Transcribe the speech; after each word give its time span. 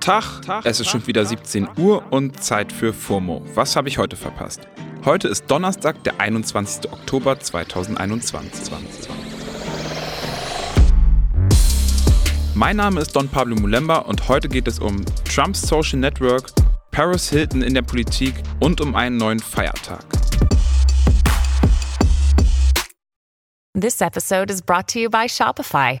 Tag, 0.00 0.24
es 0.64 0.80
ist 0.80 0.88
schon 0.88 1.06
wieder 1.06 1.26
17 1.26 1.68
Uhr 1.76 2.02
und 2.10 2.42
Zeit 2.42 2.72
für 2.72 2.94
FOMO. 2.94 3.42
Was 3.54 3.76
habe 3.76 3.88
ich 3.88 3.98
heute 3.98 4.16
verpasst? 4.16 4.66
Heute 5.04 5.28
ist 5.28 5.50
Donnerstag, 5.50 6.02
der 6.04 6.18
21. 6.18 6.90
Oktober 6.90 7.38
2021. 7.38 8.70
Mein 12.54 12.76
Name 12.76 13.02
ist 13.02 13.14
Don 13.14 13.28
Pablo 13.28 13.54
Mulemba 13.56 13.98
und 13.98 14.28
heute 14.28 14.48
geht 14.48 14.66
es 14.66 14.78
um 14.78 15.04
Trumps 15.24 15.60
Social 15.60 15.98
Network, 15.98 16.52
Paris 16.90 17.28
Hilton 17.28 17.60
in 17.60 17.74
der 17.74 17.82
Politik 17.82 18.34
und 18.60 18.80
um 18.80 18.94
einen 18.94 19.18
neuen 19.18 19.40
Feiertag. 19.40 20.04
This 23.78 24.00
episode 24.00 24.50
is 24.50 24.62
brought 24.62 24.88
to 24.88 24.98
you 24.98 25.10
by 25.10 25.28
Shopify. 25.28 26.00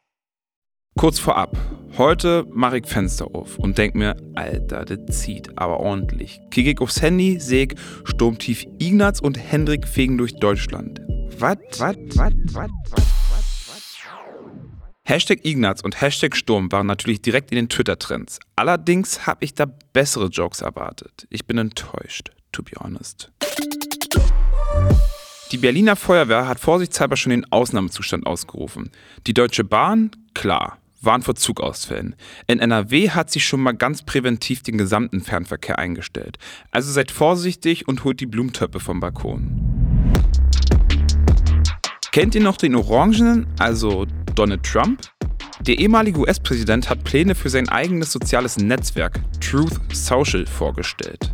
Kurz 0.97 1.19
vorab, 1.19 1.57
heute 1.97 2.45
mache 2.51 2.77
ich 2.77 2.85
Fenster 2.85 3.33
auf 3.33 3.57
und 3.57 3.77
denk 3.77 3.95
mir, 3.95 4.15
Alter, 4.35 4.85
das 4.85 5.21
zieht 5.21 5.57
aber 5.57 5.79
ordentlich. 5.79 6.39
Kick 6.51 6.67
ich 6.67 6.79
aufs 6.79 7.01
Handy, 7.01 7.39
seh 7.39 7.69
Sturmtief 8.03 8.65
Ignaz 8.77 9.19
und 9.19 9.37
Hendrik 9.37 9.87
fegen 9.87 10.17
durch 10.17 10.35
Deutschland. 10.35 11.01
Was, 11.39 11.57
was, 11.79 11.95
was, 12.15 12.33
was? 12.53 12.69
Hashtag 15.03 15.39
Ignaz 15.43 15.81
und 15.81 15.99
Hashtag 15.99 16.35
Sturm 16.35 16.71
waren 16.71 16.87
natürlich 16.87 17.21
direkt 17.21 17.51
in 17.51 17.55
den 17.55 17.69
Twitter-Trends. 17.69 18.39
Allerdings 18.55 19.25
habe 19.25 19.43
ich 19.43 19.55
da 19.55 19.65
bessere 19.65 20.27
Jokes 20.27 20.61
erwartet. 20.61 21.25
Ich 21.29 21.47
bin 21.47 21.57
enttäuscht, 21.57 22.31
to 22.51 22.61
be 22.61 22.71
honest. 22.79 23.31
Die 25.51 25.57
Berliner 25.57 25.95
Feuerwehr 25.95 26.47
hat 26.47 26.59
vorsichtshalber 26.59 27.17
schon 27.17 27.31
den 27.31 27.51
Ausnahmezustand 27.51 28.25
ausgerufen. 28.27 28.91
Die 29.25 29.33
Deutsche 29.33 29.63
Bahn, 29.63 30.11
klar 30.33 30.80
waren 31.01 31.21
vor 31.21 31.35
Zugausfällen. 31.35 32.15
In 32.47 32.59
NRW 32.59 33.09
hat 33.09 33.31
sich 33.31 33.45
schon 33.45 33.61
mal 33.61 33.73
ganz 33.73 34.03
präventiv 34.03 34.63
den 34.63 34.77
gesamten 34.77 35.21
Fernverkehr 35.21 35.79
eingestellt. 35.79 36.37
Also 36.71 36.91
seid 36.91 37.11
vorsichtig 37.11 37.87
und 37.87 38.03
holt 38.03 38.19
die 38.19 38.25
Blumentöpfe 38.25 38.79
vom 38.79 38.99
Balkon. 38.99 39.71
Kennt 42.11 42.35
ihr 42.35 42.41
noch 42.41 42.57
den 42.57 42.75
Orangenen, 42.75 43.47
also 43.57 44.05
Donald 44.35 44.63
Trump? 44.63 45.01
Der 45.61 45.77
ehemalige 45.77 46.19
US-Präsident 46.19 46.89
hat 46.89 47.03
Pläne 47.03 47.35
für 47.35 47.49
sein 47.49 47.69
eigenes 47.69 48.11
soziales 48.11 48.57
Netzwerk 48.57 49.19
Truth 49.39 49.79
Social 49.93 50.45
vorgestellt. 50.45 51.31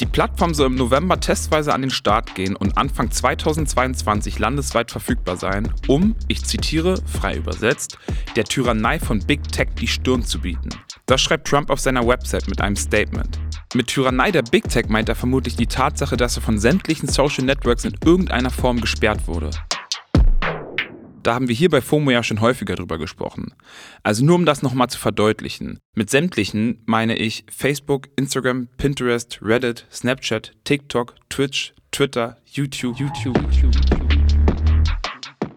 Die 0.00 0.06
Plattform 0.06 0.54
soll 0.54 0.68
im 0.68 0.76
November 0.76 1.18
testweise 1.18 1.74
an 1.74 1.80
den 1.80 1.90
Start 1.90 2.36
gehen 2.36 2.54
und 2.54 2.78
Anfang 2.78 3.10
2022 3.10 4.38
landesweit 4.38 4.92
verfügbar 4.92 5.36
sein, 5.36 5.74
um, 5.88 6.14
ich 6.28 6.44
zitiere, 6.44 7.02
frei 7.04 7.34
übersetzt, 7.36 7.98
der 8.36 8.44
Tyrannei 8.44 9.00
von 9.00 9.18
Big 9.18 9.42
Tech 9.50 9.70
die 9.80 9.88
Stirn 9.88 10.22
zu 10.22 10.40
bieten. 10.40 10.68
Das 11.06 11.20
schreibt 11.20 11.48
Trump 11.48 11.68
auf 11.70 11.80
seiner 11.80 12.06
Website 12.06 12.46
mit 12.46 12.60
einem 12.60 12.76
Statement. 12.76 13.40
Mit 13.74 13.88
Tyrannei 13.88 14.30
der 14.30 14.42
Big 14.42 14.68
Tech 14.68 14.86
meint 14.88 15.08
er 15.08 15.16
vermutlich 15.16 15.56
die 15.56 15.66
Tatsache, 15.66 16.16
dass 16.16 16.36
er 16.36 16.42
von 16.42 16.58
sämtlichen 16.58 17.08
Social 17.08 17.44
Networks 17.44 17.84
in 17.84 17.96
irgendeiner 18.04 18.50
Form 18.50 18.80
gesperrt 18.80 19.26
wurde. 19.26 19.50
Da 21.28 21.34
haben 21.34 21.48
wir 21.48 21.54
hier 21.54 21.68
bei 21.68 21.82
FOMO 21.82 22.10
ja 22.10 22.22
schon 22.22 22.40
häufiger 22.40 22.74
drüber 22.74 22.96
gesprochen. 22.96 23.52
Also 24.02 24.24
nur 24.24 24.34
um 24.34 24.46
das 24.46 24.62
nochmal 24.62 24.88
zu 24.88 24.98
verdeutlichen. 24.98 25.78
Mit 25.94 26.08
sämtlichen 26.08 26.82
meine 26.86 27.18
ich 27.18 27.44
Facebook, 27.54 28.08
Instagram, 28.16 28.68
Pinterest, 28.78 29.38
Reddit, 29.42 29.86
Snapchat, 29.92 30.52
TikTok, 30.64 31.16
Twitch, 31.28 31.74
Twitter, 31.90 32.38
YouTube, 32.46 32.98
YouTube. 32.98 33.38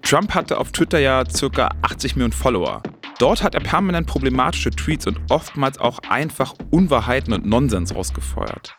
Trump 0.01 0.35
hatte 0.35 0.57
auf 0.57 0.73
Twitter 0.73 0.99
ja 0.99 1.23
ca. 1.23 1.69
80 1.83 2.17
Millionen 2.17 2.33
Follower. 2.33 2.83
Dort 3.17 3.41
hat 3.41 3.55
er 3.55 3.61
permanent 3.61 4.07
problematische 4.07 4.71
Tweets 4.71 5.07
und 5.07 5.21
oftmals 5.29 5.77
auch 5.77 5.99
einfach 6.09 6.53
Unwahrheiten 6.69 7.31
und 7.31 7.45
Nonsens 7.45 7.95
rausgefeuert. 7.95 8.75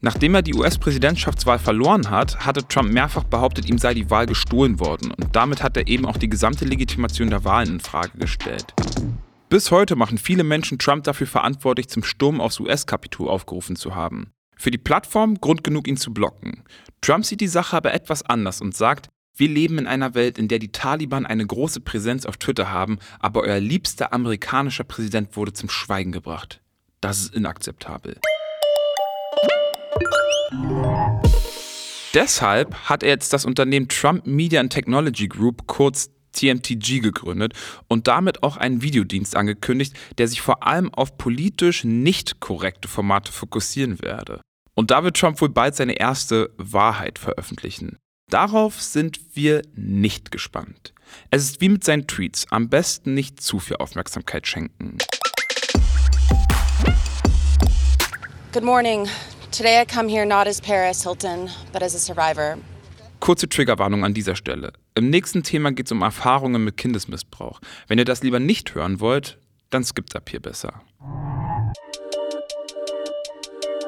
Nachdem 0.00 0.36
er 0.36 0.42
die 0.42 0.54
US-Präsidentschaftswahl 0.54 1.58
verloren 1.58 2.08
hat, 2.08 2.46
hatte 2.46 2.66
Trump 2.68 2.92
mehrfach 2.92 3.24
behauptet, 3.24 3.68
ihm 3.68 3.78
sei 3.78 3.94
die 3.94 4.10
Wahl 4.10 4.26
gestohlen 4.26 4.78
worden 4.78 5.10
und 5.10 5.34
damit 5.34 5.60
hat 5.60 5.76
er 5.76 5.88
eben 5.88 6.06
auch 6.06 6.16
die 6.16 6.28
gesamte 6.28 6.64
Legitimation 6.64 7.30
der 7.30 7.44
Wahlen 7.44 7.74
in 7.74 7.80
Frage 7.80 8.16
gestellt. 8.16 8.74
Bis 9.48 9.72
heute 9.72 9.96
machen 9.96 10.18
viele 10.18 10.44
Menschen 10.44 10.78
Trump 10.78 11.02
dafür 11.02 11.26
verantwortlich, 11.26 11.88
zum 11.88 12.04
Sturm 12.04 12.40
aufs 12.40 12.60
US-Kapitol 12.60 13.28
aufgerufen 13.28 13.74
zu 13.74 13.96
haben. 13.96 14.30
Für 14.56 14.70
die 14.70 14.78
Plattform 14.78 15.40
Grund 15.40 15.64
genug, 15.64 15.88
ihn 15.88 15.96
zu 15.96 16.14
blocken. 16.14 16.62
Trump 17.00 17.24
sieht 17.24 17.40
die 17.40 17.48
Sache 17.48 17.76
aber 17.76 17.92
etwas 17.92 18.22
anders 18.22 18.60
und 18.60 18.76
sagt, 18.76 19.08
wir 19.34 19.48
leben 19.48 19.78
in 19.78 19.86
einer 19.88 20.14
Welt, 20.14 20.38
in 20.38 20.46
der 20.46 20.60
die 20.60 20.70
Taliban 20.70 21.26
eine 21.26 21.46
große 21.46 21.80
Präsenz 21.80 22.24
auf 22.24 22.36
Twitter 22.36 22.70
haben, 22.70 22.98
aber 23.18 23.40
euer 23.40 23.58
liebster 23.58 24.12
amerikanischer 24.12 24.84
Präsident 24.84 25.36
wurde 25.36 25.52
zum 25.52 25.68
Schweigen 25.68 26.12
gebracht. 26.12 26.60
Das 27.00 27.20
ist 27.20 27.34
inakzeptabel. 27.34 28.20
Deshalb 32.14 32.74
hat 32.88 33.02
er 33.02 33.10
jetzt 33.10 33.32
das 33.32 33.44
Unternehmen 33.44 33.88
Trump 33.88 34.26
Media 34.26 34.60
and 34.60 34.72
Technology 34.72 35.28
Group, 35.28 35.66
kurz 35.66 36.10
TMTG, 36.32 37.00
gegründet 37.00 37.52
und 37.88 38.06
damit 38.06 38.42
auch 38.42 38.56
einen 38.56 38.80
Videodienst 38.80 39.36
angekündigt, 39.36 39.94
der 40.16 40.28
sich 40.28 40.40
vor 40.40 40.66
allem 40.66 40.92
auf 40.94 41.18
politisch 41.18 41.84
nicht 41.84 42.40
korrekte 42.40 42.88
Formate 42.88 43.32
fokussieren 43.32 44.00
werde. 44.00 44.40
Und 44.74 44.90
da 44.90 45.02
wird 45.04 45.16
Trump 45.16 45.40
wohl 45.40 45.48
bald 45.48 45.74
seine 45.74 45.98
erste 45.98 46.50
Wahrheit 46.56 47.18
veröffentlichen. 47.18 47.98
Darauf 48.30 48.80
sind 48.80 49.20
wir 49.34 49.62
nicht 49.74 50.30
gespannt. 50.30 50.92
Es 51.30 51.44
ist 51.44 51.60
wie 51.60 51.70
mit 51.70 51.84
seinen 51.84 52.06
Tweets, 52.06 52.46
am 52.50 52.68
besten 52.68 53.14
nicht 53.14 53.40
zu 53.40 53.58
viel 53.58 53.76
Aufmerksamkeit 53.76 54.46
schenken. 54.46 54.98
Good 58.52 58.64
morning. 58.64 59.08
Today 59.50 59.80
I 59.80 59.86
come 59.86 60.08
here 60.08 60.26
not 60.26 60.46
as 60.46 60.60
Paris 60.60 61.02
Hilton, 61.02 61.48
but 61.72 61.82
as 61.82 61.94
a 61.94 61.98
survivor. 61.98 62.58
Kurze 63.18 63.48
Triggerwarnung 63.48 64.04
an 64.04 64.12
dieser 64.12 64.36
Stelle. 64.36 64.72
Im 64.94 65.08
nächsten 65.10 65.42
Thema 65.42 65.72
geht 65.72 65.86
es 65.86 65.92
um 65.92 66.02
Erfahrungen 66.02 66.62
mit 66.64 66.76
Kindesmissbrauch. 66.76 67.60
Wenn 67.88 67.98
ihr 67.98 68.04
das 68.04 68.22
lieber 68.22 68.40
nicht 68.40 68.74
hören 68.74 69.00
wollt, 69.00 69.38
dann 69.70 69.84
skippt 69.84 70.14
ab 70.14 70.28
hier 70.28 70.40
besser. 70.40 70.82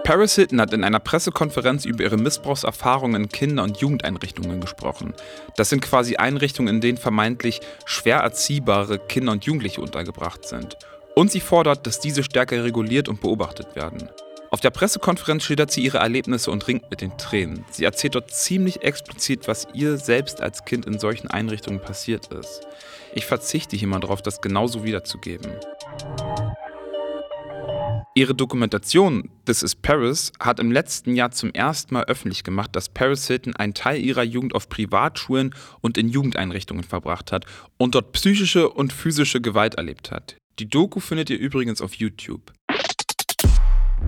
Paris 0.03 0.35
Hilton 0.35 0.61
hat 0.61 0.73
in 0.73 0.83
einer 0.83 0.99
Pressekonferenz 0.99 1.85
über 1.85 2.03
ihre 2.03 2.17
Missbrauchserfahrungen 2.17 3.25
in 3.25 3.29
Kinder- 3.29 3.63
und 3.63 3.77
Jugendeinrichtungen 3.77 4.61
gesprochen. 4.61 5.15
Das 5.57 5.69
sind 5.69 5.83
quasi 5.83 6.17
Einrichtungen, 6.17 6.77
in 6.77 6.81
denen 6.81 6.99
vermeintlich 6.99 7.61
schwer 7.85 8.17
erziehbare 8.21 8.99
Kinder 8.99 9.33
und 9.33 9.45
Jugendliche 9.45 9.83
untergebracht 9.83 10.49
sind. 10.49 10.77
Und 11.15 11.31
sie 11.31 11.41
fordert, 11.41 11.87
dass 11.87 12.01
diese 12.01 12.23
stärker 12.23 12.65
reguliert 12.65 13.09
und 13.09 13.21
beobachtet 13.21 13.77
werden. 13.77 14.09
Auf 14.53 14.59
der 14.59 14.71
Pressekonferenz 14.71 15.45
schildert 15.45 15.71
sie 15.71 15.81
ihre 15.81 15.99
Erlebnisse 15.99 16.51
und 16.51 16.67
ringt 16.67 16.91
mit 16.91 17.03
den 17.03 17.17
Tränen. 17.17 17.65
Sie 17.71 17.85
erzählt 17.85 18.17
dort 18.17 18.33
ziemlich 18.33 18.83
explizit, 18.83 19.47
was 19.47 19.69
ihr 19.75 19.97
selbst 19.97 20.41
als 20.41 20.65
Kind 20.65 20.87
in 20.87 20.99
solchen 20.99 21.29
Einrichtungen 21.29 21.81
passiert 21.81 22.33
ist. 22.33 22.67
Ich 23.15 23.27
verzichte 23.27 23.77
hier 23.77 23.87
mal 23.87 24.01
darauf, 24.01 24.23
das 24.23 24.41
genauso 24.41 24.83
wiederzugeben. 24.83 25.53
Ihre 28.17 28.35
Dokumentation 28.35 29.31
This 29.47 29.63
is 29.63 29.77
Paris 29.77 30.33
hat 30.41 30.59
im 30.59 30.73
letzten 30.73 31.15
Jahr 31.15 31.31
zum 31.31 31.55
ersten 31.55 31.95
Mal 31.95 32.07
öffentlich 32.07 32.43
gemacht, 32.43 32.75
dass 32.75 32.89
Paris 32.89 33.29
Hilton 33.29 33.55
einen 33.55 33.75
Teil 33.75 34.01
ihrer 34.01 34.25
Jugend 34.25 34.57
auf 34.57 34.69
Privatschulen 34.69 35.55
und 35.81 35.97
in 35.97 36.09
Jugendeinrichtungen 36.09 36.83
verbracht 36.83 37.31
hat 37.31 37.47
und 37.79 37.95
dort 37.95 38.11
psychische 38.13 38.69
und 38.69 38.93
physische 38.93 39.41
Gewalt 39.41 39.77
erlebt 39.77 40.11
hat. 40.11 40.35
Die 40.59 40.69
Doku 40.69 40.99
findet 40.99 41.31
ihr 41.31 41.39
übrigens 41.39 41.81
auf 41.81 41.95
YouTube. 41.95 42.53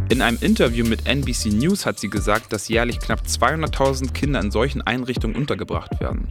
In 0.08 0.20
einem 0.20 0.38
Interview 0.40 0.84
mit 0.86 1.06
NBC 1.06 1.46
News 1.52 1.86
hat 1.86 1.98
sie 1.98 2.10
gesagt, 2.10 2.52
dass 2.52 2.68
jährlich 2.68 2.98
knapp 2.98 3.22
200.000 3.26 4.12
Kinder 4.12 4.40
in 4.40 4.50
solchen 4.50 4.82
Einrichtungen 4.82 5.36
untergebracht 5.36 6.00
werden. 6.00 6.28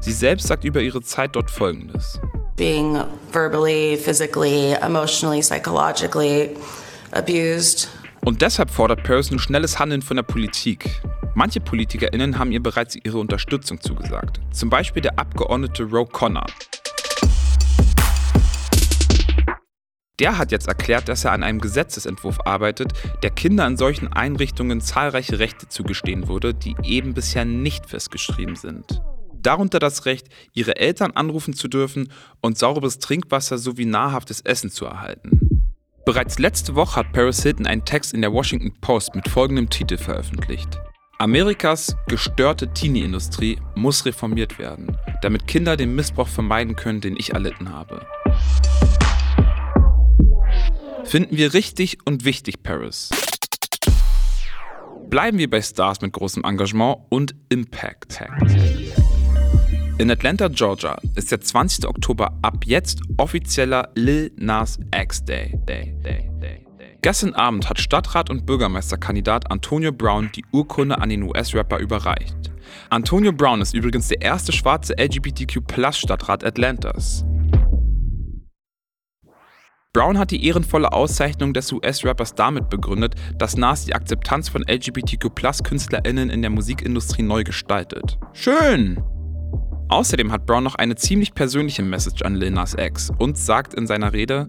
Sie 0.00 0.12
selbst 0.12 0.46
sagt 0.46 0.64
über 0.64 0.80
ihre 0.80 1.02
Zeit 1.02 1.34
dort 1.34 1.50
Folgendes. 1.50 2.20
Being 2.56 3.02
verbally, 3.32 3.96
physically, 3.96 4.74
emotionally, 4.80 5.40
psychologically 5.40 6.50
abused. 7.10 7.88
Und 8.24 8.40
deshalb 8.40 8.70
fordert 8.70 9.02
Paris 9.02 9.30
nun 9.30 9.40
schnelles 9.40 9.78
Handeln 9.78 10.02
von 10.02 10.16
der 10.16 10.22
Politik. 10.22 11.02
Manche 11.34 11.60
PolitikerInnen 11.60 12.38
haben 12.38 12.52
ihr 12.52 12.62
bereits 12.62 12.96
ihre 12.96 13.18
Unterstützung 13.18 13.80
zugesagt. 13.80 14.40
Zum 14.52 14.70
Beispiel 14.70 15.02
der 15.02 15.18
Abgeordnete 15.18 15.82
Ro 15.82 16.04
Connor. 16.04 16.46
Der 20.20 20.38
hat 20.38 20.52
jetzt 20.52 20.68
erklärt, 20.68 21.08
dass 21.08 21.24
er 21.24 21.32
an 21.32 21.42
einem 21.42 21.60
Gesetzesentwurf 21.60 22.38
arbeitet, 22.44 22.92
der 23.24 23.30
Kinder 23.30 23.66
in 23.66 23.76
solchen 23.76 24.12
Einrichtungen 24.12 24.80
zahlreiche 24.80 25.40
Rechte 25.40 25.68
zugestehen 25.68 26.28
würde, 26.28 26.54
die 26.54 26.76
eben 26.84 27.14
bisher 27.14 27.44
nicht 27.44 27.86
festgeschrieben 27.86 28.54
sind. 28.54 29.02
Darunter 29.34 29.80
das 29.80 30.06
Recht, 30.06 30.28
ihre 30.52 30.76
Eltern 30.76 31.10
anrufen 31.10 31.52
zu 31.52 31.66
dürfen 31.66 32.12
und 32.40 32.56
sauberes 32.56 33.00
Trinkwasser 33.00 33.58
sowie 33.58 33.86
nahrhaftes 33.86 34.40
Essen 34.40 34.70
zu 34.70 34.86
erhalten. 34.86 35.72
Bereits 36.06 36.38
letzte 36.38 36.76
Woche 36.76 36.96
hat 36.96 37.12
Paris 37.12 37.42
Hilton 37.42 37.66
einen 37.66 37.84
Text 37.84 38.14
in 38.14 38.20
der 38.20 38.32
Washington 38.32 38.72
Post 38.80 39.14
mit 39.16 39.28
folgendem 39.28 39.68
Titel 39.68 39.96
veröffentlicht. 39.96 40.78
Amerikas 41.18 41.96
gestörte 42.06 42.72
Teenie-Industrie 42.72 43.58
muss 43.74 44.04
reformiert 44.04 44.58
werden, 44.58 44.96
damit 45.22 45.46
Kinder 45.46 45.76
den 45.76 45.94
Missbrauch 45.94 46.28
vermeiden 46.28 46.76
können, 46.76 47.00
den 47.00 47.16
ich 47.16 47.32
erlitten 47.32 47.72
habe. 47.72 48.06
Finden 51.04 51.36
wir 51.36 51.54
richtig 51.54 51.98
und 52.04 52.24
wichtig, 52.24 52.62
Paris. 52.62 53.10
Bleiben 55.10 55.38
wir 55.38 55.48
bei 55.48 55.62
Stars 55.62 56.00
mit 56.00 56.12
großem 56.12 56.42
Engagement 56.44 56.98
und 57.10 57.34
Impact. 57.48 58.20
In 59.98 60.10
Atlanta, 60.10 60.48
Georgia 60.48 60.98
ist 61.14 61.30
der 61.30 61.40
20. 61.40 61.86
Oktober 61.86 62.36
ab 62.42 62.64
jetzt 62.64 63.00
offizieller 63.16 63.90
Lil 63.94 64.32
Nas 64.36 64.78
X 64.94 65.24
Day. 65.24 65.56
Day, 65.66 65.94
Day, 66.02 66.30
Day. 66.40 66.66
Gestern 67.02 67.34
Abend 67.34 67.68
hat 67.68 67.78
Stadtrat 67.78 68.30
und 68.30 68.46
Bürgermeisterkandidat 68.46 69.50
Antonio 69.50 69.92
Brown 69.92 70.30
die 70.34 70.44
Urkunde 70.52 70.98
an 70.98 71.10
den 71.10 71.22
US-Rapper 71.22 71.78
überreicht. 71.78 72.50
Antonio 72.88 73.30
Brown 73.30 73.60
ist 73.60 73.74
übrigens 73.74 74.08
der 74.08 74.22
erste 74.22 74.52
schwarze 74.52 74.94
LGBTQ-Plus-Stadtrat 74.98 76.44
Atlantas. 76.44 77.24
Brown 79.94 80.18
hat 80.18 80.32
die 80.32 80.44
ehrenvolle 80.44 80.92
Auszeichnung 80.92 81.54
des 81.54 81.72
US-Rappers 81.72 82.34
damit 82.34 82.68
begründet, 82.68 83.14
dass 83.38 83.56
Nas 83.56 83.84
die 83.84 83.94
Akzeptanz 83.94 84.48
von 84.48 84.64
LGBTQ-Plus-KünstlerInnen 84.68 86.30
in 86.30 86.42
der 86.42 86.50
Musikindustrie 86.50 87.22
neu 87.22 87.44
gestaltet. 87.44 88.18
Schön! 88.32 89.00
Außerdem 89.88 90.32
hat 90.32 90.46
Brown 90.46 90.64
noch 90.64 90.74
eine 90.74 90.96
ziemlich 90.96 91.32
persönliche 91.32 91.84
Message 91.84 92.22
an 92.22 92.34
Lil 92.34 92.50
Nas 92.50 92.74
X 92.76 93.12
und 93.18 93.38
sagt 93.38 93.72
in 93.74 93.86
seiner 93.86 94.12
Rede, 94.12 94.48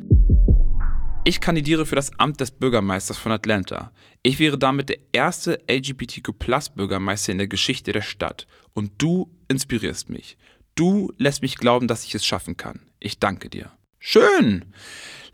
ich 1.26 1.40
kandidiere 1.42 1.86
für 1.86 1.96
das 1.96 2.18
Amt 2.18 2.42
des 2.42 2.50
Bürgermeisters 2.50 3.20
von 3.20 3.32
Atlanta. 3.32 3.92
Ich 4.24 4.40
wäre 4.40 4.58
damit 4.58 4.90
der 4.90 4.98
erste 5.12 5.60
LGBTQ-Plus-Bürgermeister 5.70 7.32
in 7.32 7.38
der 7.38 7.48
Geschichte 7.48 7.92
der 7.92 8.02
Stadt. 8.02 8.48
Und 8.74 8.94
du 8.98 9.30
inspirierst 9.48 10.10
mich. 10.10 10.38
Du 10.74 11.14
lässt 11.20 11.44
mich 11.44 11.58
glauben, 11.58 11.88
dass 11.88 12.04
ich 12.04 12.16
es 12.16 12.26
schaffen 12.26 12.58
kann. 12.58 12.80
Ich 13.00 13.20
danke 13.20 13.50
dir. 13.50 13.70
Schön! 14.00 14.66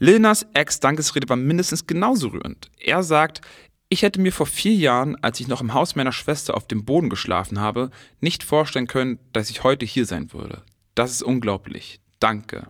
Lil 0.03 0.17
Nas 0.17 0.47
Ex 0.55 0.79
Dankesrede 0.79 1.29
war 1.29 1.35
mindestens 1.35 1.85
genauso 1.85 2.29
rührend. 2.29 2.71
Er 2.79 3.03
sagt, 3.03 3.41
ich 3.87 4.01
hätte 4.01 4.19
mir 4.19 4.31
vor 4.31 4.47
vier 4.47 4.73
Jahren, 4.73 5.15
als 5.21 5.39
ich 5.39 5.47
noch 5.47 5.61
im 5.61 5.75
Haus 5.75 5.95
meiner 5.95 6.11
Schwester 6.11 6.57
auf 6.57 6.65
dem 6.65 6.85
Boden 6.85 7.07
geschlafen 7.07 7.59
habe, 7.59 7.91
nicht 8.19 8.41
vorstellen 8.41 8.87
können, 8.87 9.19
dass 9.31 9.51
ich 9.51 9.63
heute 9.63 9.85
hier 9.85 10.07
sein 10.07 10.33
würde. 10.33 10.63
Das 10.95 11.11
ist 11.11 11.21
unglaublich. 11.21 11.99
Danke. 12.19 12.65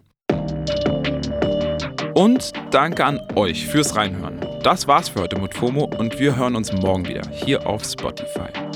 Und 2.15 2.51
danke 2.71 3.05
an 3.05 3.21
euch 3.35 3.65
fürs 3.65 3.95
Reinhören. 3.95 4.45
Das 4.61 4.89
war's 4.89 5.07
für 5.07 5.21
heute 5.21 5.39
mit 5.39 5.53
FOMO 5.53 5.85
und 5.85 6.19
wir 6.19 6.35
hören 6.35 6.57
uns 6.57 6.73
morgen 6.73 7.07
wieder 7.07 7.21
hier 7.31 7.65
auf 7.65 7.85
Spotify. 7.85 8.70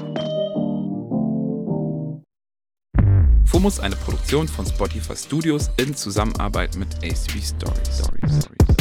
Ist 3.67 3.79
eine 3.79 3.95
Produktion 3.95 4.47
von 4.47 4.63
Spotify 4.65 5.15
Studios 5.15 5.71
in 5.77 5.95
Zusammenarbeit 5.95 6.75
mit 6.75 6.87
ACB 6.97 7.41
Stories. 7.41 7.97
Stories, 7.97 8.43
Stories. 8.43 8.77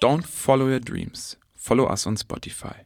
Don't 0.00 0.26
follow 0.26 0.66
your 0.66 0.80
dreams. 0.80 1.38
Follow 1.54 1.88
us 1.88 2.08
on 2.08 2.16
Spotify. 2.16 2.84